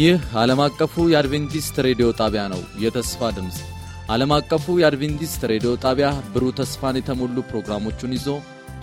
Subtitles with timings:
[0.00, 3.56] ይህ ዓለም አቀፉ የአድቬንቲስት ሬዲዮ ጣቢያ ነው። የተስፋ ድምፅ
[4.10, 8.28] ዓለም አቀፉ የአድቬንቲስት ሬዲዮ ጣቢያ ብሩህ ተስፋን የተሞሉ ፕሮግራሞቹን ይዞ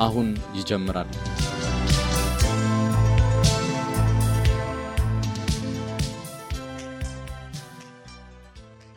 [0.05, 0.27] አሁን
[0.57, 1.09] ይጀምራል።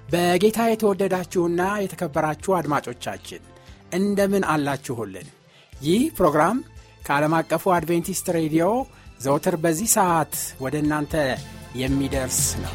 [0.08, 3.42] በጌታ የተወደዳችሁና የተከበራችሁ አድማጮቻችን
[3.92, 5.28] እንደምን አላችሁልን?
[5.72, 6.58] ይህ ፕሮግራም
[7.02, 8.66] ከዓለም አቀፉ አድቬንቲስት ሬዲዮ
[9.20, 11.14] ዘውትር በዚህ ሰዓት ወደ እናንተ
[11.76, 12.74] የሚደርስ ነው።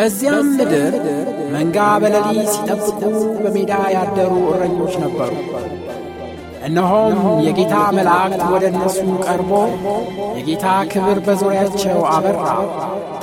[0.00, 0.94] በዚያም ምድር
[1.52, 3.00] መንጋ በሌሊት ሲጠብቁ
[3.42, 5.32] በሜዳ ያደሩ እረኞች ነበሩ።
[6.68, 9.50] እነሆም የጌታ መላእክት ወደ እነሱ ቀርቦ
[10.38, 12.46] የጌታ ክብር በዙሪያቸው አበራ፣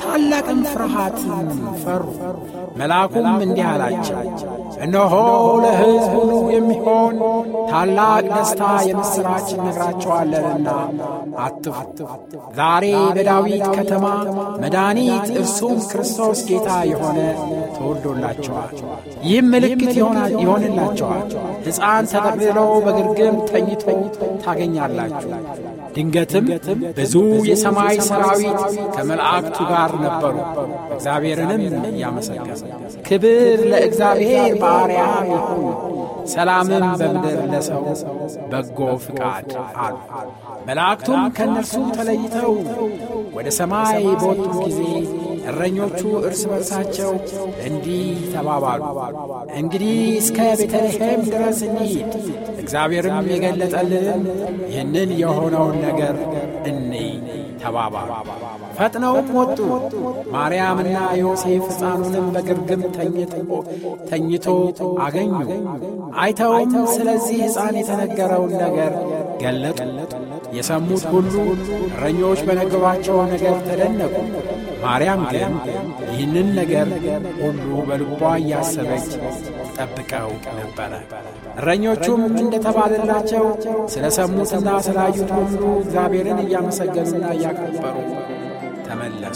[0.08, 1.48] ታላቅም ፍርሃትም
[1.82, 2.04] ፈሩ።
[2.78, 4.18] መልአኩም እንዲህ አላቸው፣
[4.84, 5.12] እነሆ
[5.64, 7.16] ለሕዝብ ሁሉ የሚሆን
[7.70, 10.68] ታላቅ ደስታ የምሥራች እነግራቸዋለንና
[11.38, 12.06] አትፍሩ።
[12.58, 12.84] ዛሬ
[13.16, 14.06] በዳዊት ከተማ
[14.62, 17.18] መድኃኒት እርሱም ክርስቶስ ጌታ የሆነ
[17.76, 18.74] ተወልዶላቸዋል።
[19.24, 19.94] ይህም ምልክት
[20.42, 21.26] ይሆንላቸዋል፣
[21.66, 23.84] ሕፃን ተጠቅልሎ በግርግም ተኝቶ
[24.44, 25.32] ታገኛላችሁ።
[25.94, 26.46] ድንገትም
[26.98, 27.14] ብዙ
[27.48, 28.60] የሰማይ ሰራዊት
[28.94, 30.34] ከመላእክቱ ጋር ነበሩ፣
[30.94, 32.60] እግዚአብሔርንም እያመሰገኑ
[33.08, 35.64] ክብር ለእግዚአብሔር በአርያም ይሁን፣
[36.32, 37.84] ሰላምም በምድር ለሰው
[38.50, 39.50] በጎ ፍቃድ
[39.82, 39.96] አሉ።
[40.68, 42.52] መላእክቱም ከእነርሱ ተለይተው
[43.36, 44.80] ወደ ሰማይ በወጡ ጊዜ
[45.50, 47.12] እረኞቹ እርስ በርሳቸው
[47.66, 48.02] እንዲህ
[48.34, 48.82] ተባባሉ፣
[49.60, 52.10] እንግዲህ እስከ ቤተልሔም ድረስ እንሂድ፣
[52.68, 54.24] እግዚአብሔርም የገለጠልን
[54.70, 56.16] ይህንን የሆነውን ነገር
[56.68, 57.08] እንይ
[57.62, 58.10] ተባባሉ።
[58.78, 59.58] ፈጥነውም ወጡ።
[60.34, 62.82] ማርያምና ዮሴፍ ሕፃኑንም በግርግም
[64.10, 64.46] ተኝቶ
[65.04, 65.32] አገኙ።
[66.18, 68.92] አይተውም ስለዚህ ሕፃን የተነገረውን ነገር
[69.42, 69.80] ገለጡ።
[70.56, 71.32] የሰሙት ሁሉ
[71.88, 74.14] እረኞች በነገሯቸው ነገር ተደነቁ።
[74.82, 75.52] ማርያም ግን
[76.10, 76.88] ይህንን ነገር
[77.40, 79.08] ሁሉ በልቧ እያሰበች
[79.76, 80.92] ጠብቀው ነበረ።
[81.58, 83.44] እረኞቹም እንደተባለላቸው
[83.94, 87.96] ስለ ሰሙትና ስላዩት ሁሉ እግዚአብሔርን እያመሰገኑና እያከበሩ
[88.88, 89.32] يتملك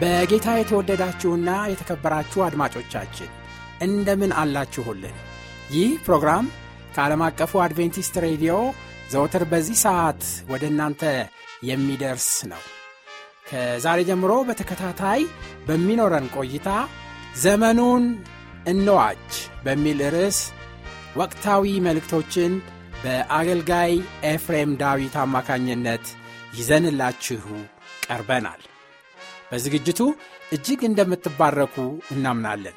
[0.00, 3.30] በጌታ የተወደዳችሁና የተከበራችሁ አድማጮቻችን
[3.86, 5.16] እንደምን አላችሁልን?
[5.74, 6.46] ይህ ፕሮግራም
[6.94, 8.54] ከዓለም አቀፉ አድቬንቲስት ሬዲዮ
[9.12, 10.22] ዘወትር በዚህ ሰዓት
[10.52, 11.02] ወደ እናንተ
[11.68, 12.62] የሚደርስ ነው።
[13.48, 15.20] ከዛሬ ጀምሮ በተከታታይ
[15.68, 16.68] በሚኖረን ቆይታ
[17.42, 18.04] ዘመኑን
[18.68, 19.28] እንዋጅ
[19.64, 20.40] በሚል ርዕስ
[21.16, 22.52] ወቅታዊ መልእክቶችን
[23.02, 23.92] በአገልጋይ
[24.32, 26.06] ኤፍሬም ዳዊት አማካኝነት
[26.58, 27.44] ይዘንላችሁ
[28.06, 28.62] ቀርበናል።
[29.52, 30.00] በዝግጅቱ
[30.52, 31.76] እጅግ እንደምትባረኩ
[32.14, 32.76] እናምናለን።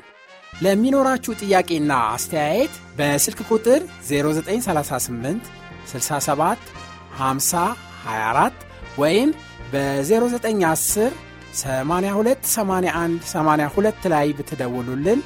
[0.61, 5.51] ለሚኖራችሁ ጥያቄና አስተያየት በስልክ ቁጥር 0938
[5.91, 6.71] 67
[7.19, 7.63] 50
[8.07, 8.65] 24
[8.97, 9.29] ወይም
[9.73, 11.13] በ0910
[11.55, 15.21] 82 81 82 ላይ ብትደውሉልን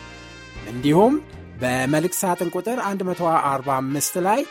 [0.71, 1.15] እንዲሁም
[1.61, 4.41] በመልእክት ሳጥን ቁጥር 145 ላይ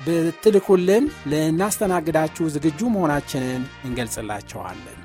[0.00, 5.01] ብትልኩልን ልናስተናግዳችሁ ዝግጁ መሆናችንን እንገልጽላቸዋለን።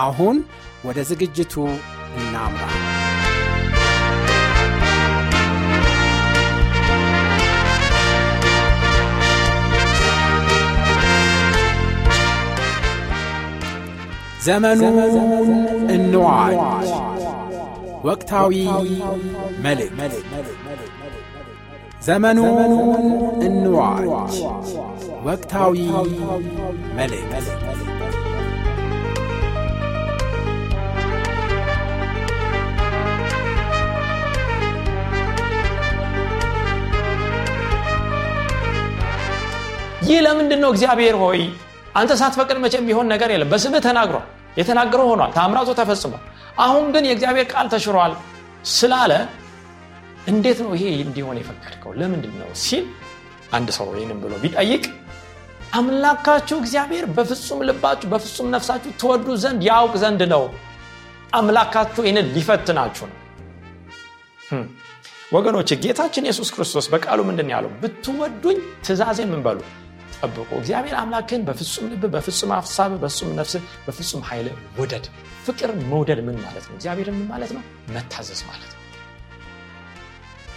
[0.00, 0.36] አሁን
[0.84, 1.54] ወደ ዝግጅቱ
[2.16, 2.64] እናምራ።
[14.44, 14.96] ዘመኑን
[15.90, 16.88] እንዋጅ
[18.04, 18.54] ወቅታዊ
[19.64, 20.14] መልእክት።
[22.02, 22.72] ዘመኑን
[23.42, 24.34] እንዋጅ
[25.26, 25.76] ወቅታዊ
[26.96, 27.46] መልእክት
[40.04, 41.40] ይህ ለምንድን ነው እግዚአብሔር ሆይ
[41.94, 44.26] አንተ ሳትፈቅድ መቼም ቢሆን ነገር የለም። በስምህ ተናግሯል።
[44.58, 46.22] የተናገረው ሆኗል። ታምራቱ ተፈጽሟል።
[46.58, 48.12] አሁን ግን የእግዚአብሔር ቃል ተሽሯል
[48.72, 49.12] ስላለ
[50.26, 51.92] እንዴት ነው ይሄ እንዲሆን የፈቀድከው?
[52.00, 52.84] ለምንድን ነው ሲል
[53.52, 54.84] አንድ ሰው ይህንም ብሎ ቢጠይቅ
[55.72, 60.42] አምላካችሁ እግዚአብሔር በፍጹም ልባችሁ በፍጹም ነፍሳችሁ ትወዱ ዘንድ ያውቅ ዘንድ ነው።
[61.32, 63.18] አምላካችሁ ይህንን ሊፈትናችሁ ነው።
[65.32, 67.70] ወገኖች ጌታችን ኢየሱስ ክርስቶስ በቃሉ ምንድን ያለው?
[67.82, 69.42] ብትወዱኝ ትእዛዜን ምን
[70.22, 73.54] ጠብቁ እግዚአብሔር አምላክን በፍጹም ልብ በፍጹም ሀሳብ በፍጹም ነፍስ
[73.86, 74.48] በፍጹም ኃይል
[74.80, 75.06] ውደድ።
[75.46, 76.74] ፍቅር መውደድ ምን ማለት ነው?
[76.78, 77.62] እግዚአብሔር ምን ማለት ነው?
[77.94, 78.78] መታዘዝ ማለት ነው።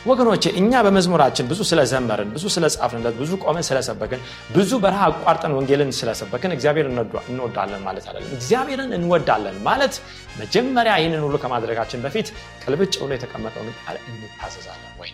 [0.06, 4.22] ወገኖቼ እኛ በመዝሙራችን ብዙ ስለዘመርን ብዙ ስለጻፍንለት ብዙ ቆመን ስለሰበክን
[4.56, 6.88] ብዙ በረሃ አቋርጠን ወንጌልን ስለሰበክን እግዚአብሔር
[7.24, 9.96] እንወዳለን ማለት አለን እግዚአብሔርን እንወዳለን ማለት
[10.42, 12.28] መጀመሪያ ይህንን ሁሉ ከማድረጋችን በፊት
[12.64, 15.12] ቅልብጭ ብሎ የተቀመጠውን ቃል እንታዘዛለን ወይ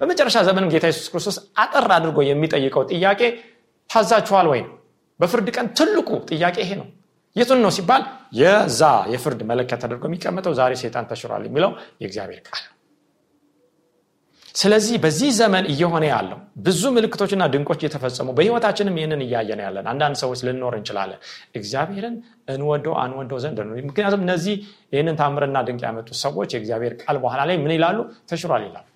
[0.00, 3.20] በመጨረሻ ዘመንም ጌታ የሱስ ክርስቶስ አጠር አድርጎ የሚጠይቀው ጥያቄ
[3.94, 4.60] ታዛችኋል ወይ?
[4.64, 4.72] ነው
[5.20, 6.86] በፍርድ ቀን ትልቁ ጥያቄ ይሄ ነው።
[7.36, 8.02] የቱን ነው ሲባል
[8.38, 8.80] የዛ
[9.12, 11.70] የፍርድ መለከት ተደርጎ የሚቀመጠው ዛሬ ሴጣን ተሽሯል የሚለው
[12.02, 12.62] የእግዚአብሔር ቃል።
[14.54, 16.36] ስለዚህ በዚህ ዘመን እየሆነ ያለው
[16.66, 21.20] ብዙ ምልክቶችና ድንቆች እየተፈጸሙ በህይወታችንም ይህንን እያየን ያለን አንዳንድ ሰዎች ልንኖር እንችላለን።
[21.58, 22.14] እግዚአብሔርን
[22.54, 23.58] እንወደው አንወደው ዘንድ
[23.88, 24.54] ምክንያቱም እነዚህ
[24.94, 27.98] ይህንን ታምርና ድንቅ ያመጡ ሰዎች የእግዚአብሔር ቃል በኋላ ላይ ምን ይላሉ?
[28.30, 28.86] ተሽሯል ይላሉ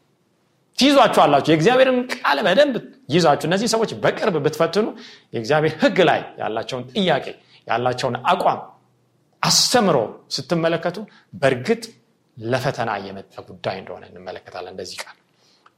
[0.78, 2.74] ትይዟችኋላችሁ የእግዚአብሔርን ቃል በደንብ
[3.14, 4.86] ይዛችሁ እነዚህ ሰዎች በቅርብ ብትፈትኑ
[5.34, 7.26] የእግዚአብሔር ህግ ላይ ያላቸውን ጥያቄ
[7.68, 8.60] ያላቸውን አቋም
[9.42, 9.96] አስተምሮ
[10.36, 10.98] ስትመለከቱ
[11.40, 11.82] በእርግጥ
[12.36, 15.16] ለፈተና የመጣ ጉዳይ እንደሆነ እንመለከታለን። እንደዚህ ቃል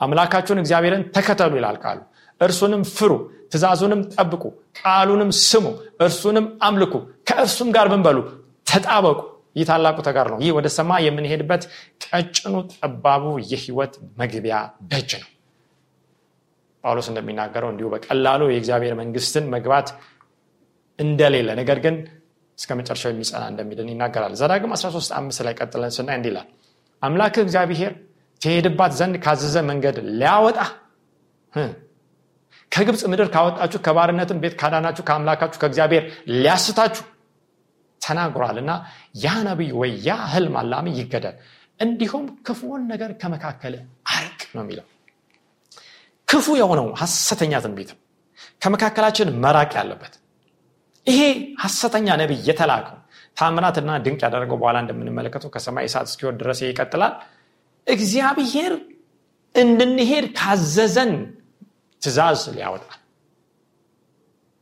[0.01, 2.01] አምላካችሁን እግዚአብሔርን ተከተሉ ይላል ቃሉ።
[2.41, 3.13] እርሱንም ፍሩ
[3.53, 4.43] ትእዛዙንም ጠብቁ
[4.81, 5.67] ቃሉንም ስሙ
[6.01, 6.95] እርሱንም አምልኩ
[7.29, 8.19] ከእርሱም ጋር ብንበሉ
[8.67, 9.19] ተጣበቁ
[9.57, 11.63] ይህ ታላቁ ተጋር ነው። ይህ ወደ ሰማይ የምንሄድበት
[12.05, 14.57] ቀጭኑ ጠባቡ የህይወት መግቢያ
[14.91, 15.29] ደጅ ነው።
[16.85, 19.89] ጳውሎስ እንደሚናገረው እንዲሁ በቀላሉ የእግዚአብሔር መንግስትን መግባት
[20.99, 21.97] እንደሌለ ነገር ግን
[22.59, 26.49] እስከ መጨረሻው የሚጸና እንደሚድን ይናገራል። ዘዳግም 13 አምስት ላይ ቀጥለን ስናይ እንዲላል
[27.03, 27.93] አምላክ እግዚአብሔር
[28.41, 30.59] ትሄድባት ዘንድ ካዘዘ መንገድ ሊያወጣ
[32.73, 36.05] ከግብፅ ምድር ካወጣችሁ ከባርነትም ቤት ካዳናችሁ ከአምላካችሁ ከእግዚአብሔር
[36.35, 37.05] ሊያስታችሁ
[38.03, 38.73] ተናግሯል እና
[39.25, 41.37] ያ ነቢይ ወይ ያ ህልም አላሚ ይገደል።
[41.81, 43.75] እንዲሁም ክፉውን ነገር ከመካከል
[44.15, 44.87] አርቅ ነው የሚለው።
[46.29, 47.91] ክፉ የሆነው ሐሰተኛ ትንቢት
[48.63, 50.15] ከመካከላችን መራቅ ያለበት።
[51.07, 51.21] ይሄ
[51.63, 52.97] ሐሰተኛ ነቢይ የተላከው
[53.37, 57.15] ታምናትና ድንቅ ያደረገው በኋላ እንደምንመለከተው ከሰማይ እሳት እስኪወድ ድረስ ይቀጥላል።
[57.87, 58.73] እግዚአብሔር
[59.55, 61.13] እንድንሄድ ካዘዘን
[62.03, 63.00] ትእዛዝ ሊያወጣል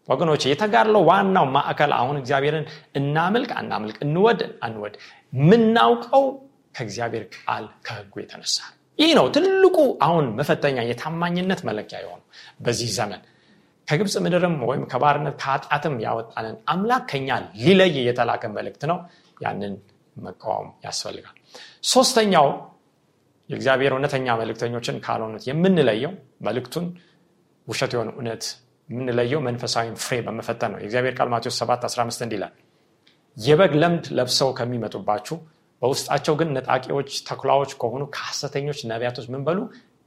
[0.09, 2.67] ወገኖች የተጋድለው ዋናው ማዕከል አሁን እግዚአብሔርን
[2.99, 4.95] እናምልክ አናምልክ እንወድ አንወድ
[5.33, 6.25] የምናውቀው
[6.75, 8.57] ከእግዚአብሔር ቃል ከህጉ የተነሳ
[8.99, 12.21] ይህ ነው ትልቁ አሁን መፈተኛ የታማኝነት መለኪያ የሆኑ
[12.61, 13.21] በዚህ ዘመን።
[13.89, 17.29] ከግብፅ ምድርም ወይም ከባርነት ከኃጢአትም ያወጣንን አምላክ ከኛ
[17.61, 18.99] ሊለይ የተላከ መልእክት ነው።
[19.37, 19.75] ያንን
[20.17, 21.37] መቃወም ያስፈልጋል።
[21.91, 22.49] ሶስተኛው
[23.51, 26.13] የእግዚአብሔር እውነተኛ መልእክተኞችን ካልሆኑት የምንለየው
[26.47, 26.87] መልእክቱን
[27.69, 28.45] ውሸት የሆነ እውነት
[28.89, 32.53] የምንለየው መንፈሳዊን ፍሬ በመፈተን ነው። የእግዚአብሔር ቃል ማቴዎስ 7 15 እንዲላል
[33.37, 35.37] የበግ ለምድ ለብሰው ከሚመጡባችሁ
[35.83, 39.59] በውስጣቸው ግን ነጣቂዎች ተኩላዎች ከሆኑ ከሐሰተኞች ነቢያቶች ምን በሉ?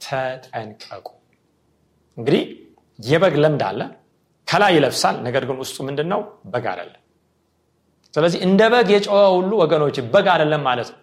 [0.06, 1.08] ተጠንቀቁ።
[2.18, 2.42] እንግዲህ
[3.00, 3.82] የበግ ለምድ አለ
[4.48, 6.98] ከላይ ይለብሳል ነገር ግን ውስጡ ምንድን ነው በግ አደለም
[8.14, 11.00] ስለዚህ እንደ በግ የጨወ ሁሉ ወገኖች በግ አደለም ማለት ነው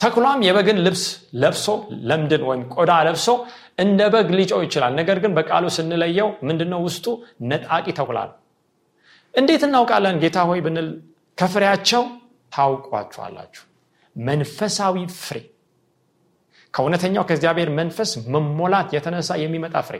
[0.00, 1.02] ተኩላም የበግን ልብስ
[1.40, 1.66] ለብሶ
[2.08, 3.26] ለምድን ወይም ቆዳ ለብሶ
[3.78, 7.06] እንደ በግ ሊጨው ይችላል። ነገር ግን በቃሉ ስንለየው ምንድነው ውስጡ?
[7.50, 8.36] ነጣቂ ተኩላ ነው።
[9.34, 10.16] እንዴት እናውቃለን?
[10.22, 10.88] ጌታ ሆይ ብንል
[11.38, 12.02] ከፍሬያቸው
[12.52, 13.64] ታውቋችኋላችሁ
[14.16, 15.36] መንፈሳዊ ፍሬ።
[16.74, 19.96] ከእውነተኛው ከእግዚአብሔር መንፈስ መሞላት የተነሳ የሚመጣ ፍሬ።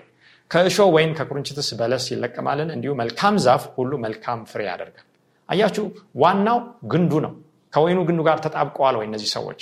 [0.51, 2.71] ከእሾ ወይም ከቁርንችትስ በለስ ይለቀማልን?
[2.77, 5.07] እንዲሁ መልካም ዛፍ ሁሉ መልካም ፍሬ ያደርጋል።
[5.49, 5.85] አያችሁ
[6.23, 6.59] ዋናው
[6.93, 7.33] ግንዱ ነው።
[7.73, 9.61] ከወይኑ ግንዱ ጋር ተጣብቀዋል ወይ እነዚህ ሰዎች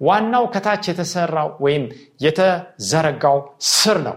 [0.00, 1.84] ዋናው ከታች የተሰራው ወይም
[2.24, 3.38] የተዘረጋው
[3.72, 4.16] ስር ነው።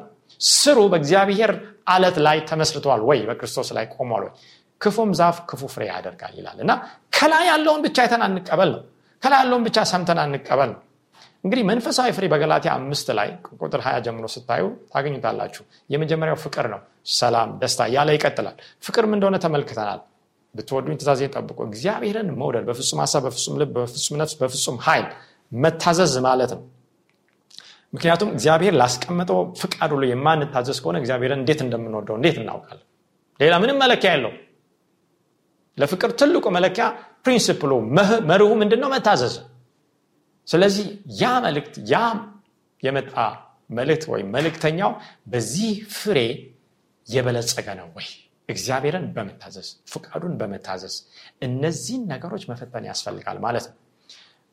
[0.54, 1.52] ስሩ በእግዚአብሔር
[1.88, 3.20] አለት ላይ ተመስርተዋል ወይ?
[3.30, 4.32] በክርስቶስ ላይ ቆሟል ወይ?
[4.82, 6.72] ክፉም ዛፍ ክፉ ፍሬ ያደርጋል ይላል። እና
[7.16, 8.82] ከላይ ያለውን ብቻ አይተን አንቀበል ነው።
[9.24, 10.82] ከላይ ያለውን ብቻ ሰምተን አንቀበል ነው።
[11.44, 16.82] እንግዲህ መንፈሳዊ ፍሬ በገላትያ አምስት ላይ ቁጥር ሀያ ጀምሮ ስታዩ ታገኙታላችሁ። የመጀመሪያው ፍቅር ነው።
[17.14, 20.02] ሰላም ደስታ ያለ ይቀጥላል። ፍቅርም እንደሆነ ተመልክተናል።
[20.56, 25.08] ብትወዱኝ ትእዛዜ ጠብቁ። እግዚአብሔርን መውደድ በፍጹም ሀሳብ በፍጹም ልብ በፍጹም ነፍስ በፍጹም ኃይል
[25.62, 26.62] መታዘዝ ማለት ነው።
[27.94, 32.86] ምክንያቱም እግዚአብሔር ላስቀመጠው ፍቃድ ሁሉ የማንታዘዝ ከሆነ እግዚአብሔርን እንዴት እንደምንወደው እንዴት እናውቃለን?
[33.40, 34.34] ሌላ ምንም መለኪያ የለው
[35.78, 36.86] ለፍቅር ትልቁ መለኪያ
[37.26, 37.72] ፕሪንስፕሉ
[38.30, 39.36] መርሁ ምንድን ነው መታዘዝ።
[40.48, 40.88] ስለዚህ
[41.22, 42.02] ያ መልእክት ያ
[42.84, 43.14] የመጣ
[43.70, 44.92] መልእክት ወይም መልእክተኛው
[45.32, 46.20] በዚህ ፍሬ
[47.08, 48.08] የበለጸገ ነው ወይ?
[48.50, 50.96] እግዚአብሔርን በመታዘዝ ፍቃዱን በመታዘዝ
[51.48, 53.78] እነዚህን ነገሮች መፈተን ያስፈልጋል ማለት ነው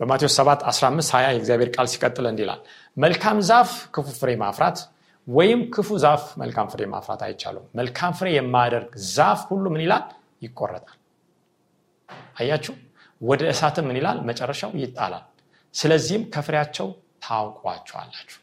[0.00, 2.60] በማቴዎስ 7 15 20 የእግዚአብሔር ቃል ሲቀጥል እንዲላል
[2.96, 4.78] መልካም ዛፍ ክፉ ፍሬ ማፍራት
[5.26, 10.04] ወይም ክፉ ዛፍ መልካም ፍሬ ማፍራት አይቻሉም መልካም ፍሬ የማያደርግ ዛፍ ሁሉ ምን ይላል?
[10.42, 10.96] ይቆረጣል።
[12.40, 12.74] አያችሁ?
[13.20, 14.18] ወደ እሳትም ምን ይላል?
[14.28, 15.24] መጨረሻው ይጣላል።
[15.74, 16.86] ስለዚህም ከፍሬያቸው
[17.24, 18.38] ታውቋቸዋላችሁ።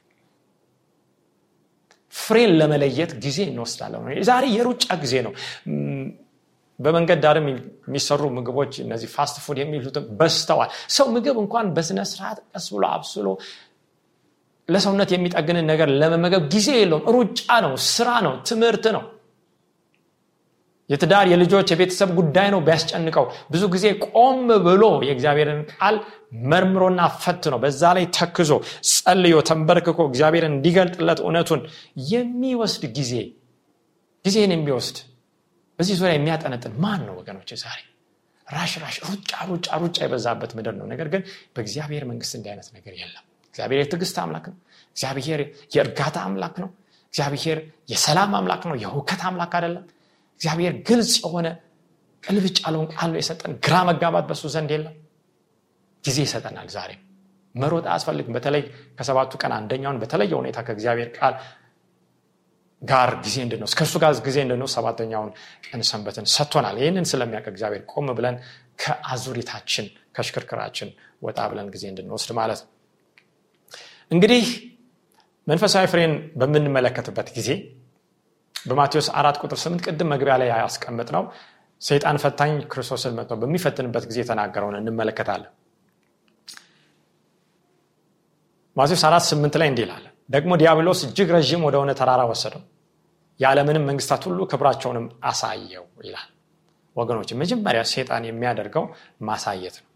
[2.13, 5.33] ፍሬን ለመለየት ጊዜ እንወስዳለን። ዛሬ የሩጫ ጊዜ ነው
[6.79, 12.67] በመንገድ ዳርም የሚሰሩ ምግቦች እነዚህ fast food የሚሉትም በስተዋል ሰው ምግብ እንኳን በስነ ስርዓት ቀስ
[12.73, 13.27] ብሎ አብስሎ
[14.67, 19.03] ለሰውነት የሚጠግንን ነገር ለመመገብ ጊዜ የለውም። ሩጫ ነው ስራ ነው ትምህርት ነው።
[20.89, 25.95] የትዳር የልጆች የቤተሰብ ጉዳይ ነው ቢያስጨንቀው። ብዙ ጊዜ ቆም ብሎ የእግዚአብሔርን ቃል
[26.51, 28.51] መርምሮና ፈት ነው በዛ ላይ ተክዞ
[28.91, 31.61] ጸልዮ ተንበርክኮ እግዚአብሔርን እንዲገልጥለት እውነቱን
[32.11, 33.13] የሚወስድ ጊዜ
[34.25, 34.97] ጊዜን የሚወስድ
[35.79, 37.79] በዚህ ዙሪያ የሚያጠነጥን ማን ነው ወገኖች ዛሬ
[38.47, 41.21] ራሽ ራሽ ሩጫ ሩጫ ሩጫ የበዛበት ምድር ነው። ነገር ግን
[41.55, 44.57] በእግዚአብሔር መንግስት እንዲህ አይነት ነገር የለም። እግዚአብሔር የትዕግስት አምላክ ነው።
[44.95, 45.41] እግዚአብሔር
[45.75, 46.69] የእርጋታ አምላክ ነው።
[47.13, 47.59] እግዚአብሔር
[47.91, 49.85] የሰላም አምላክ ነው። የውከት አምላክ አይደለም።
[50.41, 51.47] እግዚአብሔር ግልጽ የሆነ
[52.23, 54.95] ቅልብጭ ያለውን ቃል የሰጠን። ግራ መጋባት በሱ ዘንድ የለም።
[56.03, 56.91] ጊዜ ይሰጠናል ዛሬ።
[57.55, 58.63] መሮጥ አያስፈልግም። በተለይ
[58.97, 61.33] ከሰባቱ ቀን አንደኛውን በተለየ ሁኔታ ከእግዚአብሔር ቃል
[62.81, 65.29] ጋር ጊዜ እንድንወስድ ከእርሱ ጋር ጊዜ እንድንወስድ ሰባተኛውን
[65.65, 68.35] ቀን ሰንበትን ሰጥቶናል። ይህንን ስለሚያውቅ እግዚአብሔር ቆም ብለን
[68.81, 70.89] ከአዙሪታችን ከሽክርክራችን
[71.25, 72.71] ወጣ ብለን ጊዜ እንድንወስድ ማለት ነው።
[74.11, 74.43] እንግዲህ
[75.47, 77.49] መንፈሳዊ ፍሬን በምንመለከትበት ጊዜ
[78.55, 81.23] በማቴዎስ አራት ቁጥር ስምንት ቅድም መግቢያ ላይ ያስቀምጥ ነው
[81.81, 85.51] ሰይጣን ፈታኝ ክርስቶስን መጥቶ በሚፈትንበት ጊዜ የተናገረውን እንመለከታለን።
[88.75, 92.63] ማቴዎስ አራት ስምንት ላይ እንዲህ ይላል ደግሞ ዲያብሎስ እጅግ ረዥም ወደሆነ ተራራ ወሰደው።
[93.39, 96.29] የዓለምንም መንግስታት ሁሉ ክብራቸውንም አሳየው ይላል።
[96.95, 98.85] ወገኖች መጀመሪያ ሴጣን የሚያደርገው
[99.21, 99.86] ማሳየት ነው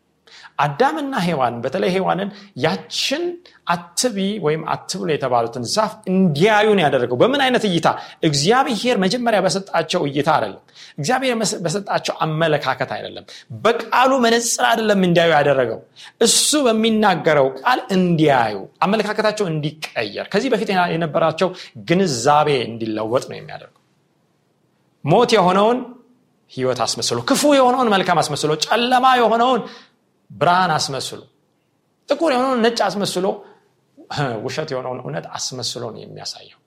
[0.59, 2.29] አዳምና ሔዋን በተለይ ሔዋንን
[2.65, 3.23] ያችን
[3.67, 7.87] አትቢ ወይም አትብሎ የተባሉትን ዛፍ እንዲያዩን ያደረገው። በምን አይነት እይታ?
[8.23, 10.61] እግዚአብሔር መጀመሪያ በሰጣቸው እይታ አይደለም።
[10.97, 11.33] እግዚአብሔር
[11.65, 13.25] በሰጣቸው አመለካከት አይደለም።
[13.63, 15.79] በቃሉ መነፅር አይደለም እንዲያዩ ያደረገው።
[16.21, 21.51] እሱ በሚናገረው ቃል እንዲያዩ አመለካከታቸው እንዲቀየር ከዚህ በፊት የነበራቸው
[21.89, 23.77] ግንዛቤ እንዲለወጥ ነው የሚያደርገው።
[25.05, 25.77] ሞት የሆነውን
[26.51, 29.61] ህይወት አስመስሎ ክፉ የሆነውን መልካም አስመስሎ ጨለማ የሆነውን
[30.31, 31.21] ብርሃን አስመስሎ
[32.09, 33.25] ጥቁር የሆነውን ነጭ አስመስሎ
[34.45, 36.57] ውሸት የሆነውን እውነት አስመስሎ ነው የሚያሳየው።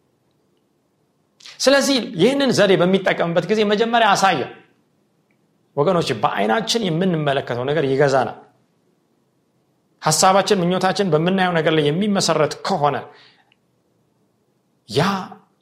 [1.60, 4.50] ስለዚህ ይህንን ዘዴ በሚጠቀምበት ጊዜ መጀመሪያ አሳየው።
[5.76, 8.38] ወገኖች በአይናችን የምንመለከተው ነገር ይገዛናል።
[10.02, 12.96] ሀሳባችን ምኞታችን በምናየው ነገር ላይ የሚመሰረት ከሆነ
[14.88, 15.02] ያ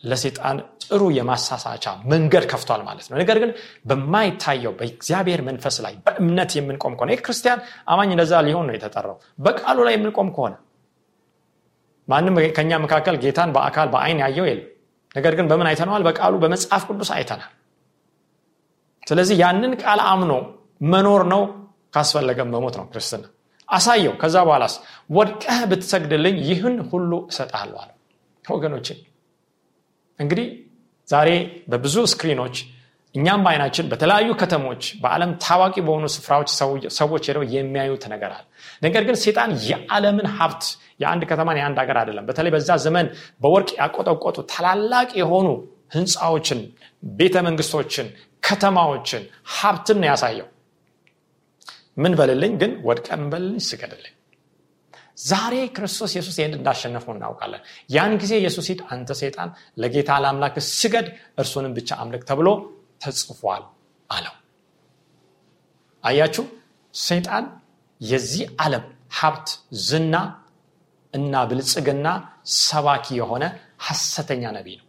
[0.05, 3.51] ለሴጣን ጥሩ የማሳሳቻ መንገድ ከፍቷል ማለት ነው። ነገር ግን
[3.89, 9.17] በማይታየው በእግዚአብሔር መንፈስ ላይ በእምነት የምንቆም ከሆነ ክርስቲያን አማኝ እንደዛ ሊሆን ነው የተጠራው።
[9.47, 10.55] በቃሉ ላይ የምንቆም ከሆነ
[12.09, 14.69] ማንም ከኛ መካከል ጌታን በአካል በአይን ያየው የለም።
[15.15, 16.03] ነገር ግን በምን አይተነዋል?
[16.09, 17.53] በቃሉ በመጽሐፍ ቅዱስ አይተናል።
[19.03, 20.33] ስለዚህ ያንን ቃል አምኖ
[20.93, 21.43] መኖር ነው
[21.95, 23.25] ካስፈለገም መሞት ነው ክርስትና።
[23.69, 24.75] አሳየው። ከዛ በኋላስ
[25.11, 27.91] ወድቀህ ብትሰግድልኝ ይህን ሁሉ እሰጣለሁ አለ
[28.45, 28.89] ወገኖቼ
[30.23, 30.47] እንግዲህ
[31.09, 31.29] ዛሬ
[31.71, 32.57] በብዙ ስክሪኖች
[33.15, 36.49] እኛም በአይናችን በተለያዩ ከተሞች በዓለም ታዋቂ በሆኑ ስፍራዎች
[36.99, 38.45] ሰዎች ሄደው የሚያዩት ነገር አለ።
[38.83, 40.65] ነገር ግን ሴጣን የዓለምን ሀብት
[41.03, 43.09] የአንድ ከተማን የአንድ ሀገር አይደለም። በተለይ በዛ ዘመን
[43.43, 45.49] በወርቅ ያቆጠቆጡ ታላላቅ የሆኑ
[45.97, 46.61] ህንፃዎችን
[47.13, 48.07] ቤተ መንግስቶችን
[48.43, 49.23] ከተማዎችን
[49.57, 50.49] ሀብትን ያሳየው።
[51.97, 54.15] ምን በልልኝ ግን ወድቀ ምን በልልኝ ስገድልኝ
[55.23, 59.51] ዛሬ ክርስቶስ ኢየሱስ ይህን እንዳሸነፈው እናውቃለን። ያን ጊዜ ኢየሱስ ሂድ አንተ ሰይጣን
[59.83, 61.07] ለጌታ ለአምላክ ስገድ
[61.43, 62.49] እርሱንም ብቻ አምልክ ተብሎ
[63.05, 63.63] ተጽፏል
[64.11, 64.35] አለው።
[66.05, 66.45] አያችሁ
[66.95, 67.45] ሰይጣን
[68.01, 68.85] የዚህ ዓለም
[69.19, 69.49] ሀብት
[69.87, 70.15] ዝና
[71.15, 72.07] እና ብልጽግና
[72.61, 73.45] ሰባኪ የሆነ
[73.87, 74.87] ሐሰተኛ ነቢይ ነው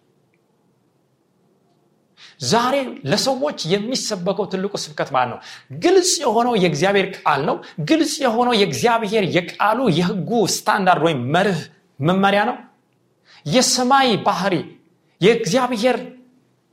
[2.48, 2.76] ዛሬ
[3.12, 5.40] ለሰዎች የሚሰበከው ትልቁ ስብከት ማለት ነው
[5.84, 7.56] ግልጽ የሆነው የእግዚአብሔር ቃል ነው።
[7.90, 11.60] ግልጽ የሆነው የእግዚአብሔር የቃሉ የህጉ ስታንዳርድ ወይም መርህ
[12.00, 12.58] መመሪያ ነው።
[13.46, 14.56] የሰማይ ባህሪ
[15.22, 15.98] የእግዚአብሔር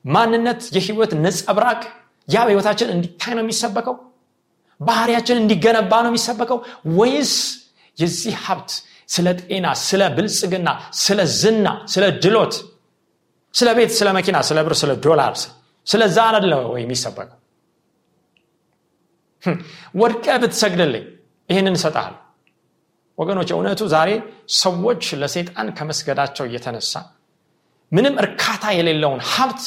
[0.04, 1.80] ማንነት የህይወት ነጸብራቅ
[2.28, 3.94] ያ በህይወታችን እንዲታይ ነው የሚሰበከው?
[4.80, 6.58] ባህሪያችን እንዲገነባ ነው የሚሰበከው?
[6.98, 7.32] ወይስ
[7.98, 8.70] የዚህ ሀብት
[9.08, 10.68] ስለ ጤና ስለ ብልጽግና
[11.00, 12.54] ስለ ዝና ስለ ድሎት
[13.54, 15.32] ስለ ቤት ስለ መኪና ስለ ብር ስለ ዶላር
[15.86, 17.36] ስለዛ አደለ ወይ የሚሰበከው?
[20.00, 21.04] ወድቀ ብትሰግድልኝ
[21.48, 22.16] ይህንን እሰጠሃል
[23.18, 24.10] ወገኖች እውነቱ ዛሬ
[24.60, 26.92] ሰዎች ለሰይጣን ከመስገዳቸው እየተነሳ
[27.92, 29.62] ምንም እርካታ የሌለውን ሀብት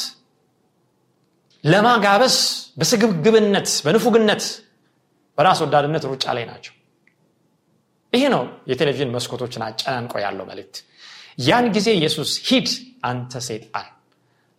[1.64, 2.36] ለማጋበስ
[2.78, 4.42] በስግብግብነት በንፉግነት
[5.38, 6.74] በራስ ወዳድነት ሩጫ ላይ ናቸው።
[8.12, 10.76] ይሄ ነው የቴሌቪዥን መስኮቶችን አጨናንቆ ያለው መልእክት።
[11.38, 12.68] ያን ጊዜ ኢየሱስ ሂድ
[13.08, 13.88] አንተ ሴጣን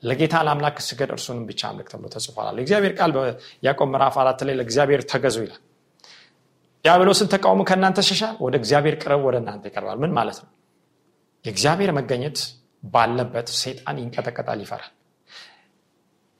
[0.05, 5.01] ለጌታ ለአምላክ ስገድ እርሱንም ብቻ አምልክ ተብሎ ተጽፏል እግዚአብሔር ቃል በያቆብ ምዕራፍ አራት ላይ ለእግዚአብሔር
[5.11, 5.61] ተገዙ ይላል።
[6.85, 10.49] ዲያብሎስን ተቃውሞ ከእናንተ ሸሻ ወደ እግዚአብሔር ቅረብ ወደ እናንተ ይቀርባል። ምን ማለት ነው?
[11.45, 12.37] የእግዚአብሔር መገኘት
[12.87, 14.91] ባለበት ሴጣን ይንቀጠቀጣል ይፈራል።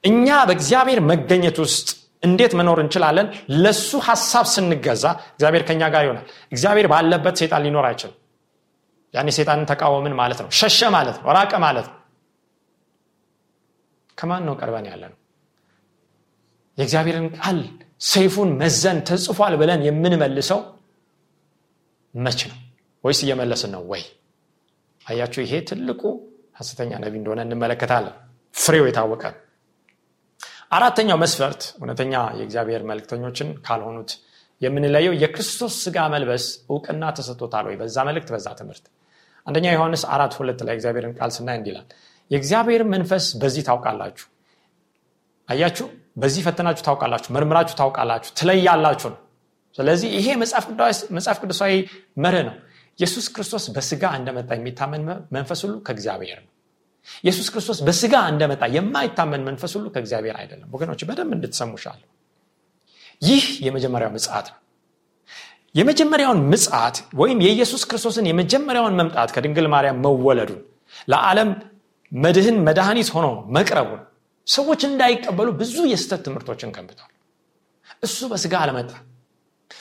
[0.04, 1.88] እኛ በእግዚአብሔር መገኘት ውስጥ
[2.24, 3.28] እንዴት መኖር እንችላለን?
[3.64, 8.18] ለሱ ሀሳብ ስንገዛ እግዚአብሔር ከኛ ጋር ይሆናል። እግዚአብሔር ባለበት ሴጣን ሊኖር አይችልም።
[9.14, 11.96] ያኔ ሴጣንን ተቃወምን ማለት ነው። ሸሸ ማለት ነው። ራቀ ማለት ነው
[14.18, 15.18] ከማን ነው ቀርበን ያለ ነው
[16.78, 17.60] የእግዚአብሔርን ቃል
[18.06, 20.60] ሰይፉን መዘን ተጽፏል ብለን የምንመልሰው
[22.14, 22.58] መች ነው?
[23.04, 24.04] ወይስ እየመለስን ነው ወይ?
[25.06, 26.02] አያችሁ ይሄ ትልቁ
[26.60, 28.16] ሐሰተኛ ነቢ እንደሆነ እንመለከታለን።
[28.56, 29.24] ፍሬው የታወቀ
[30.72, 34.12] አራተኛው መስፈርት እውነተኛ የእግዚአብሔር መልክተኞችን ካልሆኑት
[34.62, 37.76] የምንለየው የክርስቶስ ስጋ መልበስ እውቅና ተሰጥቶታል ወይ?
[37.82, 38.86] በዛ መልእክት በዛ ትምህርት።
[39.48, 41.88] አንደኛ ዮሐንስ አራት ሁለት ላይ እግዚአብሔርን ቃል ስናይ እንዲላል
[42.32, 44.26] የእግዚአብሔር መንፈስ በዚህ ታውቃላችሁ?
[45.50, 45.88] አያችሁ?
[46.18, 47.30] በዚህ ፈተናችሁ ታውቃላችሁ?
[47.36, 48.32] መርምራችሁ ታውቃላችሁ?
[48.40, 49.20] ትለያላችሁ ነው።
[49.76, 50.28] ስለዚህ ይሄ
[51.14, 51.74] መጽሐፍ ቅዱሳዊ
[52.24, 52.56] መርህ ነው።
[53.00, 55.02] ኢየሱስ ክርስቶስ በስጋ እንደመጣ የሚታመን
[55.36, 56.52] መንፈስ ሁሉ ከእግዚአብሔር ነው።
[57.24, 62.08] ኢየሱስ ክርስቶስ በስጋ እንደመጣ የማይታመን መንፈስ ሁሉ ከእግዚአብሔር አይደለም። ወገኖች በደንብ እንድትሰሙሻለሁ
[63.22, 64.60] ይህ የመጀመሪያው ምጽት ነው።
[65.76, 70.62] የመጀመሪያውን ምጽት ወይም የኢየሱስ ክርስቶስን የመጀመሪያውን መምጣት ከድንግል ማርያም መወለዱን
[71.08, 71.50] ለዓለም
[72.12, 74.02] መድህን መድኃኒት ሆኖ መቅረቡን
[74.48, 77.12] ሰዎች እንዳይቀበሉ ብዙ የስተት ትምህርቶችን ገንብቷል።
[78.04, 78.92] እሱ በስጋ አለመጣ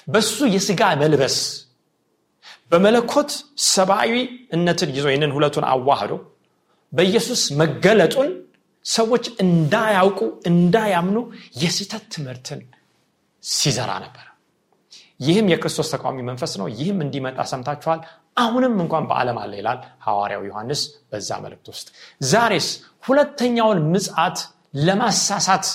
[0.08, 1.36] በሱ የስጋ መልበስ
[2.70, 3.30] በመለኮት
[3.68, 4.12] ሰብአዊ
[4.56, 6.12] እነትን ይዞ ይህንን ሁለቱን አዋህዶ
[6.92, 8.28] በኢየሱስ መገለጡን
[8.84, 11.18] ሰዎች እንዳያውቁ እንዳያምኑ
[11.62, 12.60] የስህተት ትምህርትን
[13.44, 14.26] ሲዘራ ነበር።
[15.20, 18.00] ይህም የክርስቶስ ተቃዋሚ መንፈስ ነው። ይህም እንዲመጣ ሰምታችኋል
[18.36, 21.86] አሁንም እንኳን በዓለም አለ ይላል ሐዋርያው ዮሐንስ በዛ መልእክት ውስጥ።
[22.30, 22.68] ዛሬስ
[23.04, 24.38] ሁለተኛውን ምጽት
[24.86, 25.66] ለማሳሳት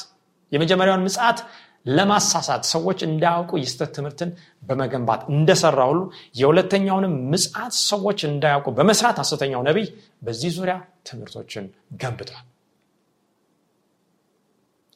[0.51, 1.39] የመጀመሪያውን ምጽት
[1.89, 4.29] ለማሳሳት ሰዎች እንዳያውቁ የስተት ትምህርትን
[4.63, 5.99] በመገንባት እንደሰራ ሁሉ
[6.35, 9.87] የሁለተኛውንም ምጽት ሰዎች እንዳያውቁ በመስራት ሐሰተኛው ነቢይ
[10.25, 10.75] በዚህ ዙሪያ
[11.09, 11.65] ትምህርቶችን
[12.01, 12.45] ገንብቷል።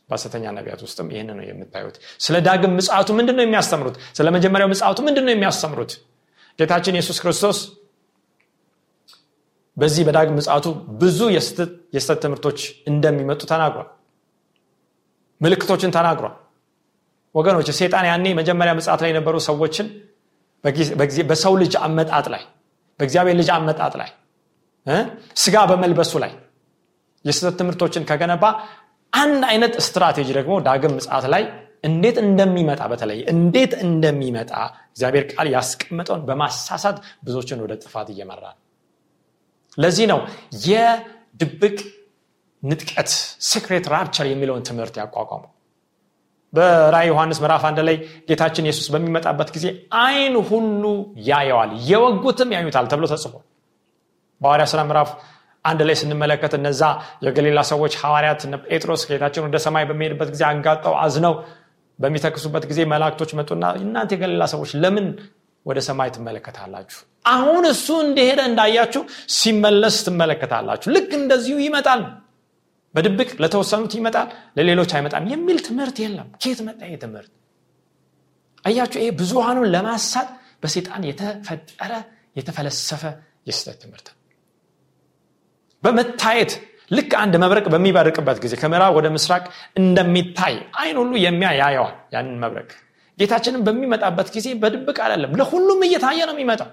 [0.09, 1.95] በሐሰተኛ ነቢያት ውስጥም ይህን ነው የምታዩት።
[2.25, 3.95] ስለ ዳግም ምጽቱ ምንድን ነው የሚያስተምሩት?
[4.17, 5.93] ስለ መጀመሪያው ምጽቱ ምንድን ነው የሚያስተምሩት
[6.59, 7.57] ጌታችን ኢየሱስ ክርስቶስ
[9.77, 10.65] በዚህ በዳግም ምጽቱ
[11.01, 11.19] ብዙ
[11.95, 13.87] የስተት ትምህርቶች እንደሚመጡ ተናግሯል።
[15.41, 16.35] ምልክቶችን ተናግሯል።
[17.35, 19.87] ወገኖች ሴጣን ያኔ መጀመሪያ ምጽት ላይ የነበሩ ሰዎችን
[21.29, 22.43] በሰው ልጅ አመጣጥ ላይ
[22.99, 24.09] በእግዚአብሔር ልጅ አመጣጥ ላይ
[25.43, 26.31] ስጋ በመልበሱ ላይ
[27.25, 28.45] የስህተት ትምህርቶችን ከገነባ
[29.13, 31.43] አንድ አይነት ስትራቴጂ ደግሞ ዳግም ምጽት ላይ
[31.83, 34.51] እንዴት እንደሚመጣ በተለይ እንዴት እንደሚመጣ
[34.91, 38.43] እግዚአብሔር ቃል ያስቀመጠውን በማሳሳት ብዙዎችን ወደ ጥፋት እየመራ
[39.77, 40.19] ለዚህ ነው
[40.67, 41.77] የድብቅ
[42.63, 43.09] ንጥቀት
[43.47, 45.49] secret rapture የሚለውን ትምህርት ያቋቋመው።
[46.53, 47.95] በራዕይ ዮሐንስ ምዕራፍ አንድ ላይ
[48.29, 49.65] ጌታችን ኢየሱስ በሚመጣበት ጊዜ
[50.01, 50.83] አይን ሁሉ
[51.29, 53.43] ያየዋል የወጉትም ያዩታል ተብሎ ተጽፏል።
[54.41, 55.09] በሐዋርያ ስራ ምዕራፍ
[55.65, 56.81] አንድ ላይ ስንመለከት እነዛ
[57.25, 61.33] የገሊላ ሰዎች ሐዋርያት ጴጥሮስ ጌታችን ወደ ሰማይ በሚሄድበት ጊዜ አንጋጠው አዝነው
[61.99, 65.07] በሚተክዙበት ጊዜ መላእክቶች መጡና እናንተ የገሊላ ሰዎች ለምን
[65.65, 66.99] ወደ ሰማይ ትመለከታላችሁ?
[67.25, 69.01] አሁን እሱ እንደሄደ እንዳያችሁ
[69.35, 72.01] ሲመለስ ትመለከታላችሁ። ልክ እንደዚሁ ይመጣል።
[72.95, 74.27] በድብቅ ለተወሰኑት ይመጣል
[74.57, 77.31] ለሌሎች አይመጣም የሚል ትምህርት የለም። ኬት መጣ ይህ ትምህርት?
[78.63, 80.27] አያችሁ ይሄ ብዙሃኑን ለማሳት
[80.63, 81.93] በሴጣን የተፈጠረ
[82.37, 83.03] የተፈለሰፈ
[83.47, 84.07] የስህተት ትምህርት።
[85.83, 86.51] በመታየት
[86.93, 89.43] ልክ አንድ መብረቅ በሚበርቅበት ጊዜ ከምዕራብ ወደ ምስራቅ
[89.79, 92.69] እንደሚታይ አይን ሁሉ የሚያይ ያየዋል ያንን መብረቅ።
[93.17, 96.69] ጌታችንን በሚመጣበት ጊዜ በድብቅ አይደለም ለሁሉም እየታየ ነው የሚመጣው።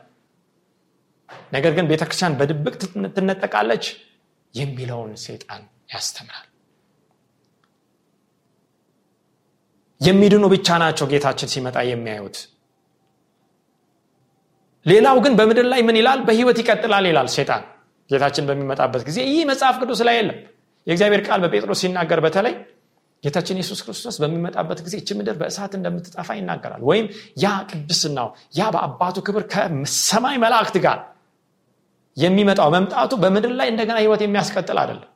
[1.53, 2.75] ነገር ግን ቤተክርስቲያን በድብቅ
[3.17, 3.85] ትነጠቃለች
[4.55, 6.47] የሚለውን ሴጣን ያስተምራል።
[10.01, 12.37] የሚድኑ ብቻ ናቸው ጌታችን ሲመጣ የሚያዩት።
[14.87, 16.21] ሌላው ግን በምድር ላይ ምን ይላል?
[16.27, 17.65] በህይወት ይቀጥላል ይላል ሴጣን
[18.11, 20.39] ጌታችን በሚመጣበት ጊዜ ይህ መጽሐፍ ቅዱስ ላይ የለም።
[20.87, 22.55] የእግዚአብሔር ቃል በጴጥሮስ ሲናገር በተለይ
[23.25, 27.07] ጌታችን ኢየሱስ ክርስቶስ በሚመጣበት ጊዜ እች ምድር በእሳት እንደምትጠፋ ይናገራል። ወይም
[27.43, 30.99] ያ ቅድስናው ያ በአባቱ ክብር ከሰማይ መላእክት ጋር
[32.17, 35.11] የሚመጣው መምጣቱ በምድር ላይ እንደገና ህይወት የሚያስቀጥል አይደለም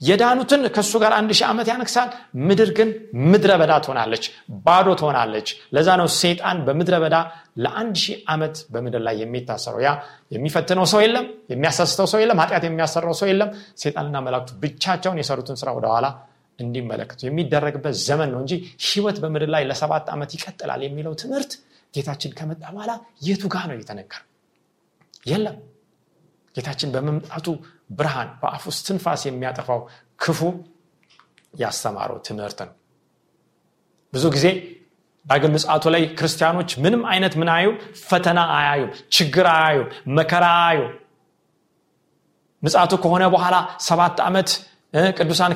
[0.00, 2.08] የዳኑትን ከእሱ ጋር አንድ ሺህ ዓመት ያነግሳል።
[2.48, 2.88] ምድር ግን
[3.26, 4.24] ምድረ በዳ ትሆናለች
[4.64, 7.16] ባዶ ትሆናለች። ለዛ ነው ሴጣን በምድረ በዳ
[7.64, 9.92] ለአንድ ሺህ ዓመት በምድር ላይ የሚታሰረው። ያ
[10.32, 13.50] የሚፈትነው ሰው የለም የሚያሳስተው ሰው የለም ኃጢአት የሚያሰራው ሰው የለም።
[13.82, 16.08] ሴጣንና መላክቱ ብቻቸውን የሰሩትን ስራ ወደኋላ
[16.58, 18.52] እንዲመለከቱ የሚደረግበት ዘመን ነው እንጂ
[18.86, 21.52] ህይወት በምድር ላይ ለሰባት ዓመት ይቀጥላል የሚለው ትምህርት
[21.94, 22.92] ጌታችን ከመጣ በኋላ
[23.26, 24.24] የቱ ጋ ነው የተነገረው?
[25.26, 25.56] የለም።
[26.54, 27.46] ጌታችን በመምጣቱ
[27.90, 29.80] ብርሃን በአፍ ውስጥ ትንፋስ የሚያጠፋው
[30.20, 30.40] ክፉ
[31.54, 32.74] ያስተማረው ትምህርት ነው።
[34.12, 34.46] ብዙ ጊዜ
[35.26, 37.66] ዳግም ምጽአቱ ላይ ክርስቲያኖች ምንም አይነት ምን አዩ
[38.02, 40.82] ፈተና አያዩም ችግር አያዩም መከራ አያዩ
[42.62, 43.56] ምጽአቱ ከሆነ በኋላ
[43.88, 44.48] ሰባት ዓመት
[45.18, 45.52] ቅዱሳን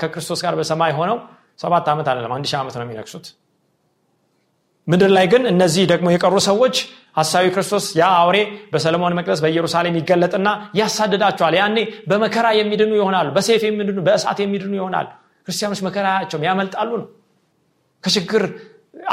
[0.00, 1.18] ከክርስቶስ ጋር በሰማይ ሆነው
[1.62, 3.26] ሰባት ዓመት አይደለም አንድ ሺህ ዓመት ነው የሚነግሱት
[4.86, 6.76] ምድር ላይ ግን እነዚህ ደግሞ የቀሩ ሰዎች
[7.16, 8.38] ሀሳዊ ክርስቶስ ያ አውሬ
[8.72, 10.48] በሰለሞን መቅደስ በኢየሩሳሌም ይገለጥና
[10.80, 11.76] ያሳድዳቸዋል። ያኔ
[12.10, 15.08] በመከራ የሚድኑ ይሆናሉ በሴፍ የሚድኑ በእሳት የሚድኑ ይሆናሉ።
[15.46, 17.08] ክርስቲያኖች መከራ ያቸውም ያመልጣሉ ነው።
[18.04, 18.42] ከችግር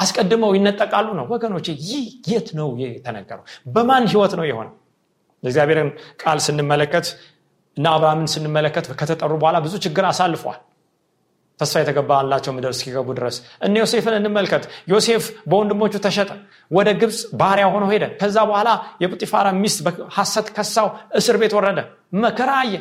[0.01, 3.43] አስቀድመው ይነጠቃሉ ነው። ወገኖች ይህ የት ነው የተነገረው?
[3.67, 4.67] በማን ህይወት ነው የሆነ
[5.43, 5.89] የእግዚአብሔርን
[6.21, 7.07] ቃል ስንመለከት
[7.77, 10.59] እና አብርሃምን ስንመለከት ከተጠሩ በኋላ ብዙ ችግር አሳልፏል
[11.59, 13.35] ተስፋ የተገባላቸው ምድር እስኪገቡ ድረስ።
[13.65, 16.29] እነ ዮሴፍን እንመልከት። ዮሴፍ በወንድሞቹ ተሸጠ
[16.71, 18.69] ወደ ግብፅ ባሪያ ሆኖ ሄደ። ከዛ በኋላ
[19.03, 20.87] የጲጢፋራ ሚስት በሐሰት ከሳው
[21.19, 21.79] እስር ቤት ወረደ።
[22.23, 22.75] መከራ አየ።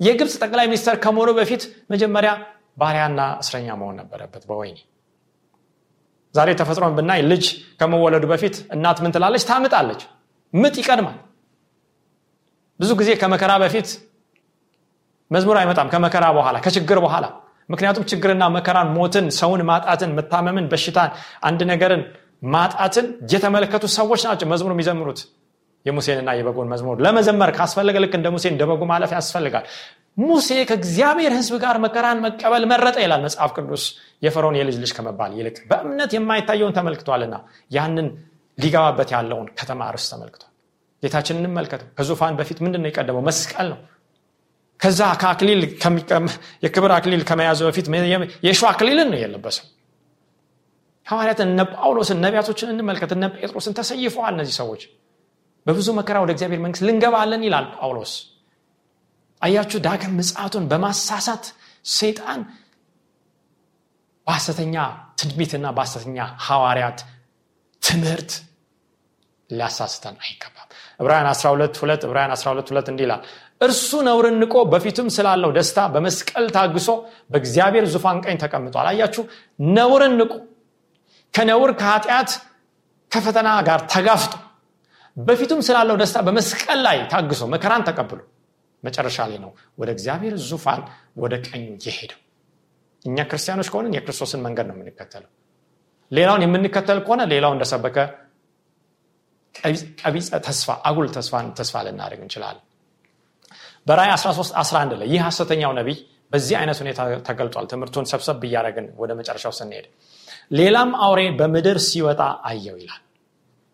[0.00, 2.30] የግብፅ ጠቅላይ ሚኒስተር ከመሆኑ በፊት መጀመሪያ
[2.78, 4.78] ባሪያና እስረኛ መሆን ነበረበት በወይኔ
[6.34, 7.44] ዛሬ ተፈጥሮን ብናይ ልጅ
[7.80, 9.42] ከመወለዱ በፊት እናት ምን ትላለች?
[9.50, 10.00] ታምጣለች።
[10.52, 11.18] ምጥ ይቀድማል።
[12.80, 13.88] ብዙ ጊዜ ከመከራ በፊት
[15.30, 17.24] መዝሙር አይመጣም። ከመከራ በኋላ ከችግር በኋላ
[17.68, 21.10] ምክንያቱም ችግርና መከራን ሞትን ሰውን ማጣትን መታመምን በሽታን
[21.42, 22.02] አንድ ነገርን
[22.52, 25.20] ማጣትን የተመለከቱ ሰዎች ናቸው መዝሙር የሚዘምሩት።
[25.86, 29.64] የሙሴንና የበጎን መዝሙር ለመዘመር ካስፈለገ ልክ እንደ ሙሴ እንደ በጉ ማለፍ ያስፈልጋል።
[30.22, 33.84] ሙሴ ከእግዚአብሔር ህዝብ ጋር መከራን መቀበል መረጠ ይላል መጽሐፍ ቅዱስ።
[34.22, 37.34] የፈርዖን የልጅ ልጅ ከመባል ይልቅ በእምነት የማይታየውን ተመልክቷልና
[37.70, 38.08] ያንን
[38.58, 40.48] ሊገባበት ያለውን ከተማ ርስ ተመልክቷል።
[41.02, 43.22] ጌታችን እንመልከተው። ከዙፋን በፊት ምንድን ነው የቀደመው?
[43.28, 43.78] መስቀል ነው
[44.82, 45.60] ከዛ ከአክሊል
[46.64, 47.86] የክብር አክሊል ከመያዙ በፊት
[48.46, 49.66] የሸ አክሊልን ነው የለበሰው።
[51.06, 54.82] ሐዋርያትን እነ ጳውሎስን ነቢያቶችን እንመልከት። እነ ጴጥሮስን ተሰይፈዋል እነዚህ ሰዎች።
[55.66, 58.12] በብዙ መከራ ወደ እግዚአብሔር መንግስት ልንገባለን ይላል ጳውሎስ።
[59.42, 61.44] አያችሁ ዳግም ምጽቱን በማሳሳት
[61.92, 62.40] ሰይጣን
[64.26, 64.74] በሐሰተኛ
[65.20, 66.98] ትድሚትና በሐሰተኛ ሐዋርያት
[67.82, 68.32] ትምህርት
[69.50, 70.68] ሊያሳስተን አይገባም።
[71.00, 73.22] ዕብራውያን 12 2 ዕብራውያን 12 2 እንዲህ ይላል
[73.62, 76.88] እርሱ ነውርን ንቆ በፊቱም ስላለው ደስታ በመስቀል ታግሶ
[77.32, 79.22] በእግዚአብሔር ዙፋን ቀኝ ተቀምጧል። አያችሁ?
[79.76, 80.32] ነውርን ንቆ
[81.34, 82.30] ከነውር ከኃጢአት
[83.12, 84.34] ከፈተና ጋር ተጋፍጦ
[85.16, 88.20] በፊቱም ስላለው ደስታ በመስቀል ላይ ታግሶ መከራን ተቀብሎ
[88.82, 90.80] መጨረሻ ላይ ነው ወደ እግዚአብሔር ዙፋን
[91.22, 92.18] ወደ ቀኙ የሄደው።
[93.04, 95.30] እኛ ክርስቲያኖች ከሆንን የክርስቶስን መንገድ ነው የምንከተለው።
[96.10, 97.96] ሌላውን የምንከተል ከሆነ ሌላው እንደሰበከ
[100.00, 101.08] ቀቢፀ ተስፋ አጉል
[101.58, 102.64] ተስፋ ልናደርግ እንችላለን
[103.86, 105.96] በራይ 13 11 ላይ ይህ ሐሰተኛው ነቢይ
[106.32, 109.86] በዚህ አይነት ሁኔታ ተገልጧል። ትምህርቱን ሰብሰብ እያደረግን ወደ መጨረሻው ስንሄድ
[110.52, 113.02] ሌላም አውሬ በምድር ሲወጣ አየው ይላል።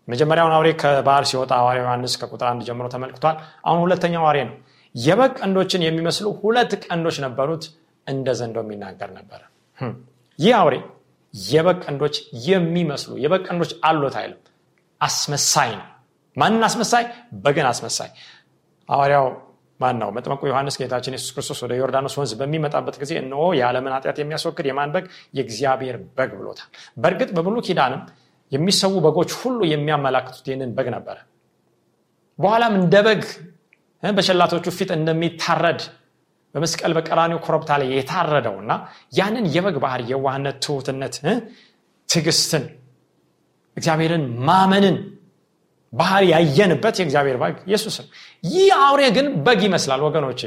[0.09, 4.57] መጀመሪያውን አውሬ ከባህር ሲወጣ አዋሪ ዮሐንስ ከቁጥር አንድ ጀምሮ ተመልክቷል። አሁን ሁለተኛው አውሬ ነው።
[4.95, 7.65] የበግ ቀንዶችን የሚመስሉ ሁለት ቀንዶች ነበሩት
[8.07, 9.41] እንደ ዘንዶ የሚናገር ነበረ
[10.39, 10.75] ይህ አውሬ
[11.35, 12.17] የበግ ቀንዶች
[12.49, 14.41] የሚመስሉ የበግ ቀንዶች አሉት አይልም።
[15.01, 15.87] አስመሳይ ነው።
[16.37, 17.05] ማንን አስመሳይ?
[17.43, 18.11] በግን አስመሳይ።
[18.89, 19.27] ሐዋርያው
[19.81, 24.17] ማን ነው መጥመቁ ዮሐንስ ጌታችን የሱስ ክርስቶስ ወደ ዮርዳኖስ ወንዝ በሚመጣበት ጊዜ እነሆ የዓለምን ኃጢአት
[24.21, 25.05] የሚያስወግድ የማን በግ?
[25.35, 28.03] የእግዚአብሔር በግ ብሎታል። በእርግጥ በብሉ ኪዳንም
[28.53, 31.17] የሚሰዉ በጎች ሁሉ የሚያመላክቱት ይህንን በግ ነበረ።
[32.39, 33.23] በኋላም እንደ በግ
[34.03, 35.81] በሸላቶቹ ፊት እንደሚታረድ
[36.55, 38.73] በመስቀል በቀራኒው ኮረብታ ላይ የታረደው እና
[39.19, 41.15] ያንን የበግ ባህር የዋህነት ትሁትነት
[42.09, 42.65] ትግስትን
[43.77, 44.97] እግዚአብሔርን ማመንን
[45.93, 48.09] ባህር ያየንበት የእግዚአብሔር በግ ኢየሱስ ነው
[48.45, 50.41] ይህ አውሬ ግን በግ ይመስላል ወገኖቼ።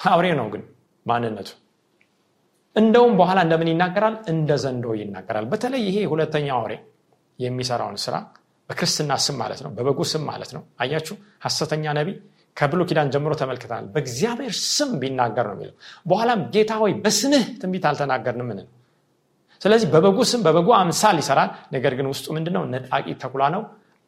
[0.00, 0.62] አውሬ ነው ግን
[1.06, 1.48] ማንነቱ።
[2.76, 4.14] እንደውም በኋላ እንደምን ይናገራል?
[4.32, 6.72] እንደ ዘንዶ ይናገራል። በተለይ ይሄ ሁለተኛው አውሬ
[7.38, 8.14] የሚሰራውን ስራ
[8.70, 11.14] በክርስትና ስም ማለት ነው በበጉ ስም ማለት ነው። አያችሁ?
[11.44, 12.08] ሐሰተኛ ነቢ
[12.56, 15.74] ከብሎ ኪዳን ጀምሮ ተመልክተናል። በእግዚአብሔር ስም ቢናገር ነው የሚለው።
[16.10, 18.60] በኋላም ጌታ ሆይ በስምህ ትንቢት አልተናገርንም ምን
[19.62, 22.62] ስለዚህ በበጉ ስም በበጉ አምሳል ይሰራል። ነገር ግን ውስጡ ምንድነው?
[22.72, 23.62] ነጣቂ ተኩላ ነው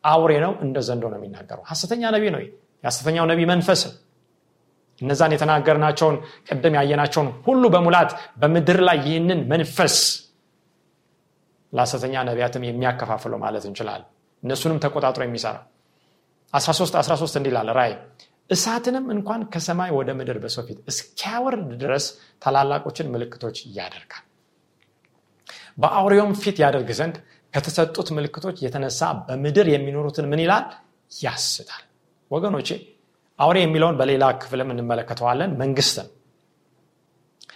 [0.08, 2.40] አውሬ ነው እንደ ዘንዶ ነው የሚናገረው። ሐሰተኛ ነቢ ነው
[2.84, 3.80] የሐሰተኛው ነቢ መንፈስ
[5.00, 6.16] እነዛን የተናገርናቸውን
[6.48, 9.96] ቅድም ያየናቸውን ሁሉ በሙላት በምድር ላይ ይህንን መንፈስ
[11.72, 14.08] ለሐሰተኛ ነቢያትም የሚያከፋፍለው ማለት እንችላለን።
[14.42, 15.56] እነሱንም ተቆጣጥሮ የሚሰራ
[16.52, 17.92] 13 13 እንዲላል ራይ
[18.50, 22.04] እሳትንም እንኳን ከሰማይ ወደ ምድር በሰው ፊት እስኪያወርድ ድረስ
[22.42, 24.24] ታላላቆችን ምልክቶች ያደርጋል።
[25.78, 27.16] በአውሬውም ፊት ያደርግ ዘንድ
[27.58, 30.64] ከተሰጡት ምልክቶች የተነሳ በምድር የሚኖሩትን ምን ይላል?
[31.22, 31.84] ያስታል።
[32.30, 32.68] ወገኖቼ
[33.38, 36.06] አውሬ የሚለውን በሌላ ክፍልም እንመለከተዋለን። መንግስትን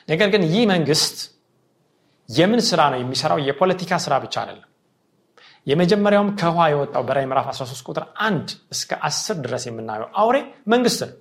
[0.09, 1.17] ነገር ግን ይህ መንግስት
[2.29, 3.39] የምን ስራ ነው የሚሰራው?
[3.49, 4.69] የፖለቲካ ስራ ብቻ አይደለም።
[5.67, 10.37] የመጀመሪያውም ከውሃ የወጣው በራይ ምዕራፍ 13 ቁጥር 1 እስከ 10 ድረስ የምናየው አውሬ
[10.69, 11.13] መንግስት ነው።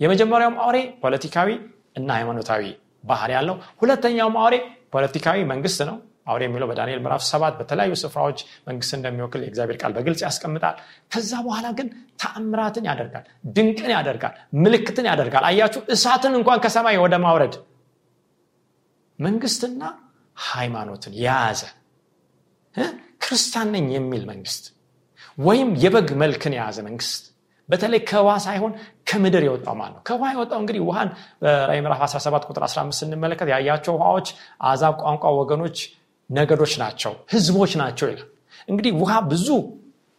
[0.00, 1.50] የመጀመሪያውም አውሬ ፖለቲካዊ
[1.96, 2.62] እና ሃይማኖታዊ
[3.04, 4.54] ባህር ያለው ሁለተኛውም አውሬ
[4.94, 10.20] ፖለቲካዊ መንግስት ነው አውሬ የሚለው በዳንኤል ምዕራፍ ሰባት በተለያዩ ስፍራዎች መንግስት እንደሚወክል የእግዚአብሔር ቃል በግልጽ
[10.26, 10.76] ያስቀምጣል።
[11.12, 11.88] ከዛ በኋላ ግን
[12.22, 13.24] ተአምራትን ያደርጋል
[13.56, 14.34] ድንቅን ያደርጋል
[14.64, 17.56] ምልክትን ያደርጋል። አያችሁ እሳትን እንኳን ከሰማይ ወደ ማውረድ
[19.18, 19.82] መንግስትና
[20.36, 21.60] ሃይማኖትን የያዘ
[23.24, 24.64] ክርስቲያን ነኝ የሚል መንግስት
[25.38, 27.22] ወይም የበግ መልክን የያዘ መንግስት
[27.68, 28.72] በተለይ ከውሃ ሳይሆን
[29.08, 30.02] ከምድር የወጣው ማለት ነው?
[30.08, 31.08] ከውሃ የወጣው እንግዲህ ውሃን
[31.42, 34.28] በራይ ምዕራፍ 17 ቁጥር 15 ስንመለከት ያያቸው ውሃዎች
[34.70, 35.78] አዛብ ቋንቋ ወገኖች
[36.30, 38.28] ነገዶች ናቸው ህዝቦች ናቸው ይላል።
[38.68, 39.48] እንግዲህ ውሃ ብዙ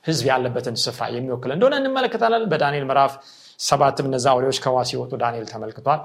[0.05, 3.13] ህዝብ ያለበትን ስፍራ የሚወክል እንደሆነ እንመለከታለን። በዳንኤል ምዕራፍ
[3.59, 6.01] ሰባትም እነዛ አውሬዎች ከውሃ ሲወጡ ዳንኤል ተመልክቷል።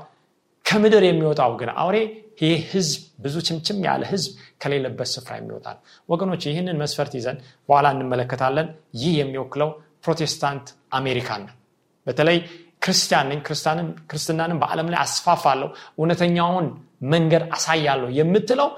[0.64, 1.96] ከምድር የሚወጣው ግን አውሬ
[2.42, 2.92] ይህ ህዝብ
[3.24, 4.30] ብዙ ችምችም ያለ ህዝብ
[4.62, 7.38] ከሌለበት ስፍራ የሚወጣ ነው። ወገኖች ይህንን መስፈርት ይዘን
[7.68, 8.68] በኋላ እንመለከታለን።
[9.00, 9.70] ይህ የሚወክለው
[10.04, 11.54] ፕሮቴስታንት አሜሪካን ነው።
[12.06, 12.38] በተለይ
[12.84, 13.40] ክርስቲያን ነኝ
[14.10, 16.66] ክርስትናንም በዓለም ላይ አስፋፋለሁ እውነተኛውን
[17.12, 18.70] መንገድ አሳያለሁ የምትለው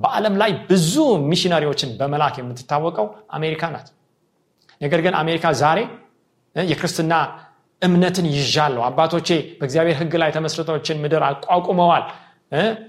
[0.00, 0.94] በዓለም ላይ ብዙ
[1.30, 3.88] ሚሽነሪዎችን በመላክ የምትታወቀው አሜሪካ ናት።
[4.80, 5.78] ነገር ግን አሜሪካ ዛሬ
[6.56, 7.14] የክርስትና
[7.82, 12.04] እምነትን ይዣለሁ። አባቶቼ በእግዚአብሔር ህግ ላይ ተመስርቶችን ምድር አቋቁመዋል።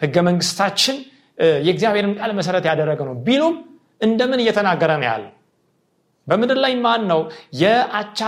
[0.03, 0.95] ህገ መንግስታችን
[1.65, 3.55] የእግዚአብሔርን ቃል መሰረት ያደረገ ነው ቢሉም
[4.01, 5.31] እንደምን እየተናገረ ነው ያለው?
[6.27, 7.19] በምድር ላይ ማን ነው
[7.61, 8.19] የአቻ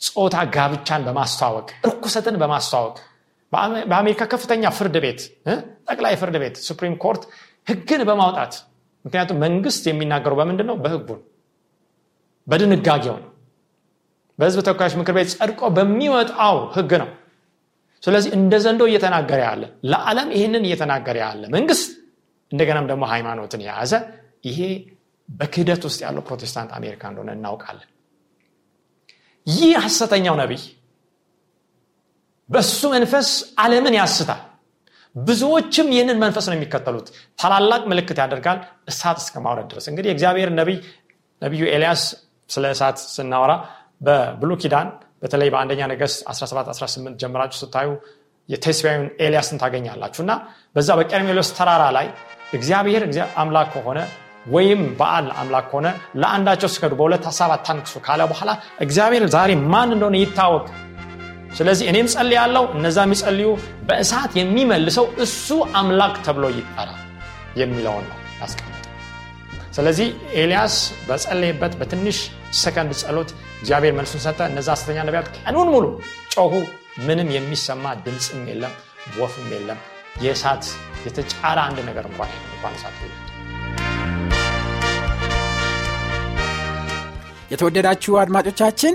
[0.00, 2.96] ጾታ ጋብቻን በማስተዋወቅ እርኩሰትን በማስተዋወቅ
[3.90, 5.20] በአሜሪካ ከፍተኛ ፍርድ ቤት
[5.88, 7.22] ጠቅላይ ፍርድ ቤት Supreme Court
[7.66, 8.52] ህግን በማውጣት።
[9.04, 11.08] ምክንያቱም መንግስት የሚናገረው በምንድን ነው። በህጉ
[12.46, 13.28] በድንጋጌው ነው።
[14.38, 17.10] በህዝብ ተወካዮች ምክር ቤት ጸድቆ በሚወጣው ህግ ነው።
[18.02, 21.90] ስለዚህ እንደ ዘንዶ እየተናገረ ያለ ለዓለም ይህንን እየተናገረ ያለ መንግስት
[22.52, 23.92] እንደገናም ደግሞ ሃይማኖትን የያዘ
[24.48, 24.58] ይሄ
[25.28, 27.88] በክህደት ውስጥ ያለው ፕሮቴስታንት አሜሪካ እንደሆነ እናውቃለን።
[29.46, 30.62] ይህ ሐሰተኛው ነቢይ
[32.48, 33.28] በሱ መንፈስ
[33.62, 34.40] ዓለምን ያስታል
[35.16, 40.78] ብዙዎችም ይህንን መንፈስ ነው የሚከተሉት። ታላላቅ ምልክት ያደርጋል እሳት እስከ ማውረድ ድረስ። እንግዲህ እግዚአብሔር ነቢይ
[41.42, 42.02] ነቢዩ ኤልያስ
[42.50, 43.52] ስለ እሳት ስናወራ
[44.06, 44.88] በብሉ ኪዳን
[45.22, 47.88] በተለይ በአንደኛ ነገስ 17 18 ጀምራችሁ ስታዩ
[48.48, 50.32] የቴስቢያዊን ኤልያስን ታገኛላችሁ። እና
[50.76, 52.06] በዛ በቀርሜሎስ ተራራ ላይ
[52.52, 53.02] እግዚአብሔር
[53.42, 53.98] አምላክ ከሆነ
[54.46, 55.88] ወይም በዓል አምላክ ከሆነ
[56.20, 58.50] ለአንዳቸው ስገዱ በሁለት ሀሳብ አታንክሱ ካለ በኋላ
[58.86, 60.64] እግዚአብሔር ዛሬ ማን እንደሆነ ይታወቅ
[61.52, 63.48] ስለዚህ እኔም ጸል ያለው እነዛ የሚጸልዩ
[63.88, 65.48] በእሳት የሚመልሰው እሱ
[65.80, 67.00] አምላክ ተብሎ ይጠራል
[67.60, 68.78] የሚለውን ነው ያስቀምጠ
[69.76, 70.08] ስለዚህ
[70.40, 70.74] ኤልያስ
[71.06, 72.18] በጸለይበት በትንሽ
[72.60, 75.84] ሰከንድ ጸሎት እግዚአብሔር መልሱን ሰጠ። እነዛ ሐሰተኛ ነቢያት ቀኑን ሙሉ
[76.34, 76.52] ጮሁ
[77.06, 78.74] ምንም የሚሰማ ድምፅም የለም
[79.20, 79.78] ወፍም የለም።
[80.24, 80.64] የእሳት
[81.06, 82.96] የተጫረ አንድ ነገር እንኳን እንኳን እሳት
[87.52, 88.94] የተወደዳችሁ አድማጮቻችን